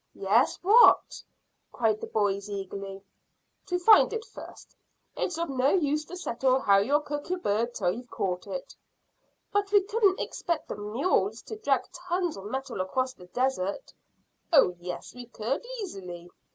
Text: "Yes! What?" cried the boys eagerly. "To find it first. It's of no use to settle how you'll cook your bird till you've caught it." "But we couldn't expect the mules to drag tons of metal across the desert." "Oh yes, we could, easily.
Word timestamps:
"Yes! 0.15 0.57
What?" 0.63 1.21
cried 1.71 2.01
the 2.01 2.07
boys 2.07 2.49
eagerly. 2.49 3.03
"To 3.67 3.77
find 3.77 4.11
it 4.11 4.25
first. 4.25 4.75
It's 5.15 5.37
of 5.37 5.47
no 5.47 5.69
use 5.75 6.05
to 6.05 6.17
settle 6.17 6.59
how 6.59 6.79
you'll 6.79 7.01
cook 7.01 7.29
your 7.29 7.37
bird 7.37 7.75
till 7.75 7.91
you've 7.91 8.09
caught 8.09 8.47
it." 8.47 8.75
"But 9.51 9.71
we 9.71 9.83
couldn't 9.83 10.19
expect 10.19 10.69
the 10.69 10.75
mules 10.75 11.43
to 11.43 11.55
drag 11.55 11.83
tons 11.91 12.35
of 12.35 12.45
metal 12.45 12.81
across 12.81 13.13
the 13.13 13.27
desert." 13.27 13.93
"Oh 14.51 14.75
yes, 14.79 15.13
we 15.13 15.27
could, 15.27 15.63
easily. 15.83 16.31